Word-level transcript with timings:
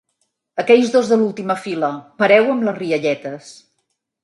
Aquells 0.63 0.93
dos 0.95 1.11
de 1.11 1.19
l'última 1.19 1.57
fila, 1.67 1.91
pareu 2.25 2.51
amb 2.55 2.67
les 2.71 2.79
rialletes! 2.83 3.55